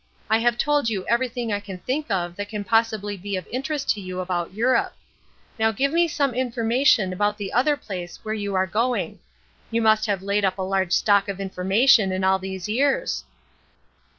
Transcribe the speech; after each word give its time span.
I 0.31 0.39
have 0.39 0.57
told 0.57 0.89
you 0.89 1.05
everything 1.05 1.53
I 1.53 1.59
can 1.59 1.77
think 1.77 2.09
of 2.09 2.35
that 2.37 2.49
can 2.49 2.63
possibly 2.63 3.15
be 3.17 3.35
of 3.35 3.45
interest 3.51 3.87
to 3.91 4.01
you 4.01 4.19
about 4.19 4.51
Europe; 4.51 4.95
now 5.59 5.71
give 5.71 5.91
me 5.93 6.07
some 6.07 6.33
information 6.33 7.13
about 7.13 7.37
the 7.37 7.53
other 7.53 7.77
place 7.77 8.17
where 8.25 8.33
you 8.33 8.55
are 8.55 8.65
going. 8.65 9.19
You 9.69 9.83
must 9.83 10.07
have 10.07 10.23
laid 10.23 10.43
up 10.43 10.57
a 10.57 10.63
large 10.63 10.93
stock 10.93 11.29
of 11.29 11.39
information 11.39 12.11
in 12.11 12.23
all 12.23 12.39
these 12.39 12.67
years.'" 12.67 13.25